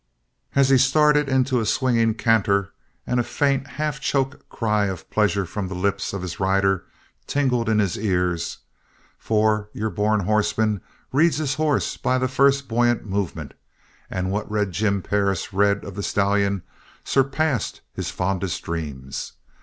He 0.51 0.79
started 0.79 1.29
into 1.29 1.59
a 1.59 1.65
swinging 1.67 2.15
canter. 2.15 2.73
And 3.05 3.19
a 3.19 3.23
faint, 3.23 3.67
half 3.67 3.99
choked 3.99 4.49
cry 4.49 4.85
of 4.87 5.07
pleasure 5.11 5.45
from 5.45 5.67
the 5.67 5.75
lips 5.75 6.11
of 6.11 6.23
his 6.23 6.39
rider 6.39 6.85
tingled 7.27 7.69
in 7.69 7.77
his 7.77 7.99
ears. 7.99 8.57
For 9.19 9.69
your 9.73 9.91
born 9.91 10.21
horseman 10.21 10.81
reads 11.11 11.37
his 11.37 11.53
horse 11.53 11.97
by 11.97 12.17
the 12.17 12.27
first 12.27 12.67
buoyant 12.67 13.05
moment, 13.05 13.53
and 14.09 14.31
what 14.31 14.49
Red 14.49 14.71
Jim 14.71 15.03
Perris 15.03 15.53
read 15.53 15.85
of 15.85 15.93
the 15.93 16.01
stallion 16.01 16.63
surpassed 17.05 17.81
his 17.93 18.09
fondest 18.09 18.63
dreams. 18.63 19.33